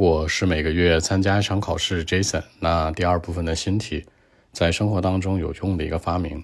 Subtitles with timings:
[0.00, 2.42] 我是每个月参加一场考试，Jason。
[2.60, 4.06] 那第二部分的新题，
[4.50, 6.42] 在生活当中有用的一个发明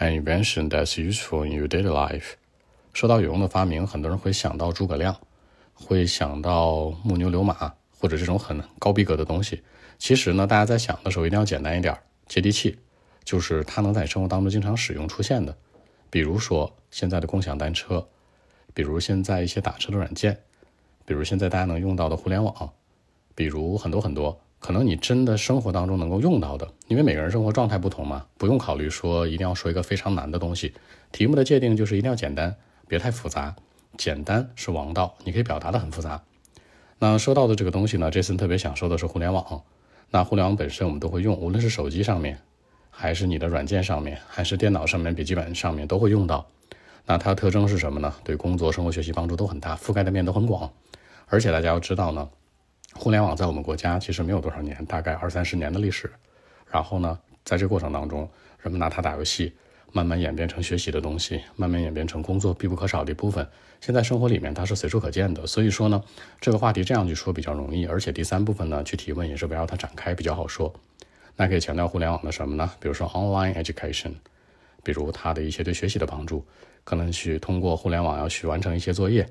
[0.00, 2.32] ，an invention that's useful in your daily life。
[2.92, 5.16] 说到有用的发明，很多人会想到诸葛亮，
[5.72, 9.62] 会想到木牛流马，或者这种很高逼格的东西。
[9.96, 11.96] 其实呢，大家在想的时候一定要简单一点，
[12.26, 12.76] 接地气，
[13.22, 15.56] 就是它能在生活当中经常使用出现的。
[16.10, 18.08] 比如说现在的共享单车，
[18.74, 20.40] 比如现在一些打车的软件，
[21.04, 22.72] 比如现在大家能用到的互联网。
[23.40, 30.74] 比如很多很多，可能你真的生活当中能够用到的，因为每个人生活状态不同嘛，不用考虑说一定要说一个非常难的东西。
[31.10, 32.54] 题目的界定就是一定要简单，
[32.86, 33.56] 别太复杂。
[33.96, 36.22] 简单是王道，你可以表达的很复杂。
[36.98, 39.62] 那说到的这个东西呢，Jason 特别想说的是互联网。
[40.10, 42.40] 那互联网本身我们都会用，无论是手机上面，
[42.90, 46.46] 还是你的软件上面，还是电脑上面、笔记本上面都会用到。
[47.06, 48.12] 那它的特征是什么呢？
[48.22, 50.70] 对工作、生活、学习帮助都很大，覆盖的面都很广。
[51.28, 52.28] 而且大家要知道呢。
[52.94, 56.10] 互联网在我们国家其实没有多少年，大概二三十年的历史。
[56.70, 58.28] 然后呢，在这过程当中，
[58.60, 59.52] 人们拿它打游戏，
[59.92, 63.46] 慢慢演变成学习的东西，慢慢演变成工作必不可少的一部分。
[63.80, 65.46] 现在生活里面它是随处可见的。
[65.46, 66.02] 所以说呢，
[66.40, 70.72] 这个话题这样去说比较容易，而且第三部分呢去提问也是围绕它展开比较好说。
[71.36, 72.70] 那可以强调互联网的什么呢？
[72.80, 74.12] 比如说 online education，
[74.82, 76.44] 比如它的一些对学习的帮助，
[76.84, 79.26] 可能去通过互联网要去完成一些作业。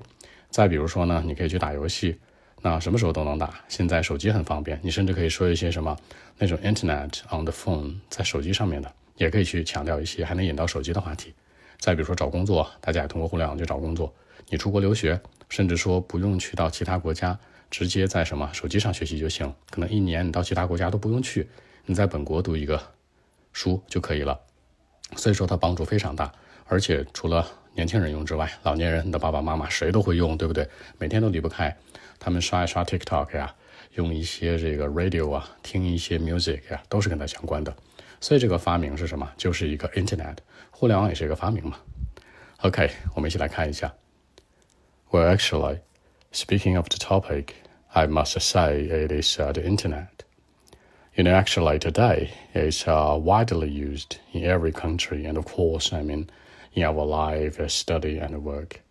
[0.48, 2.18] 再比如说呢，你可以去打游戏。
[2.62, 5.96] 那什么时候都能打，现在手机很方便，你甚至可以说一些什么
[6.38, 11.32] 那种 Internet on the phone 在手机上面的，也可以去强调一些还能引到手机的话题。
[11.78, 14.12] 再比如说找工作，大家也通过互联网去找工作。
[14.50, 17.38] 你出国留学，甚至说不用去到其他国家，
[17.70, 19.50] 直接在什么手机上学习就行。
[19.70, 21.48] 可能一年你到其他国家都不用去，
[21.86, 22.78] 你在本国读一个
[23.52, 24.38] 书就可以了。
[25.16, 26.30] 所以说它帮助非常大，
[26.66, 30.68] 而且除了年轻人用之外，老年人、的爸爸妈妈谁都会用，对不对？
[30.98, 31.74] 每天都离不开。
[32.19, 33.53] 他们刷一刷 TikTok 呀，
[33.95, 37.75] 用一些这个 radio 啊，听一些 music 呀，都是跟它相关的。
[38.21, 39.31] 所以这个发明是什么？
[39.37, 40.37] 就是一个 Internet，
[40.71, 41.77] 互联网也是一个发明嘛。
[42.61, 43.93] OK，我们一起来看一下。
[45.11, 45.79] Well, actually,
[46.31, 47.53] speaking of the topic,
[47.89, 50.07] I must say it is uh, the Internet.
[51.13, 56.01] You know, actually today it's uh, widely used in every country, and of course, I
[56.01, 56.27] mean,
[56.73, 58.81] in our life, study, and work.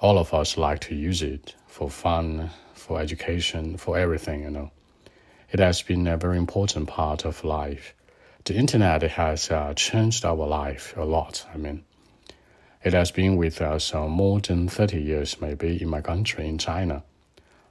[0.00, 4.71] All of us like to use it for fun, for education, for everything, you know.
[5.51, 7.93] It has been a very important part of life.
[8.43, 11.45] The internet has uh, changed our life a lot.
[11.53, 11.83] I mean,
[12.83, 16.57] it has been with us uh, more than 30 years, maybe, in my country, in
[16.57, 17.03] China.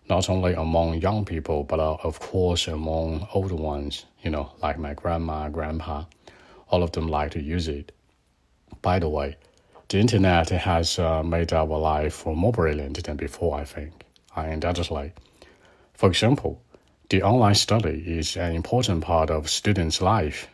[0.08, 4.78] Not only among young people, but uh, of course among older ones, you know, like
[4.78, 6.04] my grandma, grandpa.
[6.68, 7.92] All of them like to use it.
[8.80, 9.36] By the way,
[9.88, 14.04] the internet has uh, made our life more brilliant than before, I think.
[14.36, 15.12] And undoubtedly.
[15.94, 16.62] For example,
[17.08, 20.48] the online study is an important part of students' life.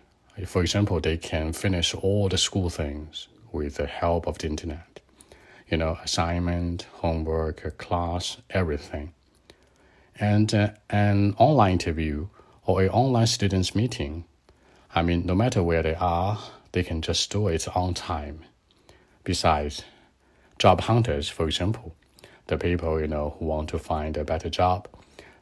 [0.47, 5.01] For example, they can finish all the school things with the help of the internet.
[5.69, 9.15] You know, assignment, homework, class, everything.
[10.21, 12.29] And uh, an online interview
[12.67, 14.27] or an online students meeting,
[14.95, 16.39] I mean, no matter where they are,
[16.71, 18.45] they can just do it on time
[19.25, 19.83] Besides,
[20.59, 21.95] job hunters, for example,
[22.47, 24.87] the people you know who want to find a better job,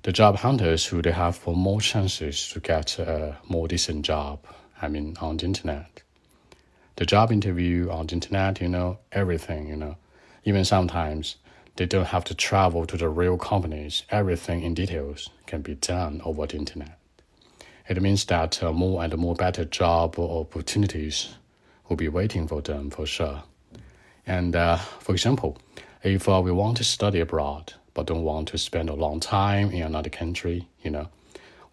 [0.05, 4.39] the job hunters who they have for more chances to get a more decent job.
[4.81, 6.03] I mean, on the internet,
[6.97, 9.97] the job interview on the internet, you know, everything, you know,
[10.45, 11.37] even sometimes
[11.77, 14.05] they don't have to travel to the real companies.
[14.11, 16.99] Everything in details can be done over the internet.
[17.89, 21.35] It means that uh, more and more better job opportunities
[21.89, 23.43] will be waiting for them for sure.
[24.27, 25.59] And uh, for example,
[26.03, 29.71] if uh, we want to study abroad but don't want to spend a long time
[29.71, 31.09] in another country, you know,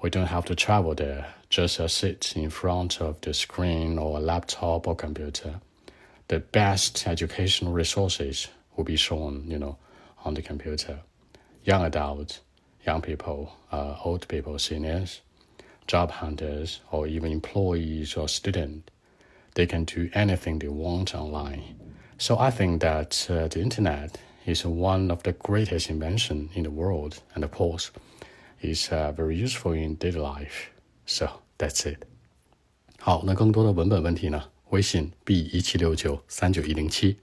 [0.01, 1.33] we don't have to travel there.
[1.49, 5.61] Just uh, sit in front of the screen or a laptop or computer.
[6.27, 9.77] The best educational resources will be shown, you know,
[10.23, 10.99] on the computer.
[11.63, 12.41] Young adults,
[12.85, 15.21] young people, uh, old people, seniors,
[15.87, 18.89] job hunters, or even employees or students,
[19.55, 24.64] they can do anything they want online so I think that uh, the internet is
[24.64, 27.90] one of the greatest invention in the world, and of course,
[28.60, 30.70] is uh, very useful in daily life.
[31.06, 31.28] So
[31.58, 31.98] that's it.
[32.98, 34.44] 好，那更多的文本问题呢？
[34.70, 37.18] 微信 b 一七六九三九一零七。